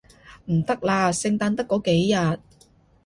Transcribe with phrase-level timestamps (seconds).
[0.45, 2.39] 唔得啦，聖誕得嗰幾日